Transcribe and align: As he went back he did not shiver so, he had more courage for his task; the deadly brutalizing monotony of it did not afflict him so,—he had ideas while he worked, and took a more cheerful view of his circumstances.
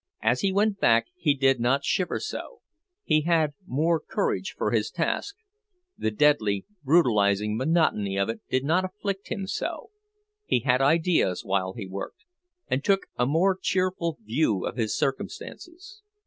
As 0.23 0.41
he 0.41 0.51
went 0.51 0.79
back 0.79 1.09
he 1.15 1.35
did 1.35 1.59
not 1.59 1.85
shiver 1.85 2.19
so, 2.19 2.61
he 3.03 3.21
had 3.21 3.53
more 3.67 3.99
courage 3.99 4.55
for 4.57 4.71
his 4.71 4.89
task; 4.89 5.35
the 5.95 6.09
deadly 6.09 6.65
brutalizing 6.83 7.55
monotony 7.55 8.17
of 8.17 8.27
it 8.27 8.41
did 8.49 8.65
not 8.65 8.83
afflict 8.83 9.27
him 9.29 9.45
so,—he 9.45 10.61
had 10.61 10.81
ideas 10.81 11.45
while 11.45 11.73
he 11.73 11.85
worked, 11.85 12.25
and 12.67 12.83
took 12.83 13.01
a 13.17 13.27
more 13.27 13.55
cheerful 13.61 14.17
view 14.25 14.65
of 14.65 14.75
his 14.75 14.97
circumstances. 14.97 16.01